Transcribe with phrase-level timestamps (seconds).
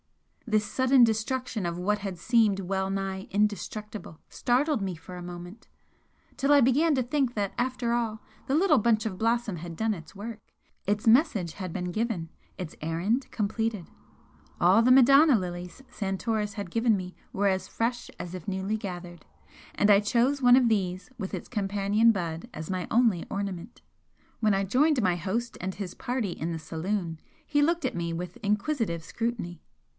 [0.47, 5.67] This sudden destruction of what had seemed well nigh indestructible startled me for a moment
[6.35, 9.93] till I began to think that after all the little bunch of blossom had done
[9.93, 10.39] its work,
[10.87, 13.89] its message had been given its errand completed.
[14.59, 19.23] All the Madonna lilies Santoris had given me were as fresh as if newly gathered,
[19.75, 23.83] and I chose one of these with its companion bud as my only ornament.
[24.41, 28.11] When I joined my host and his party in the saloon he looked at me
[28.11, 29.61] with inquisitive scrutiny.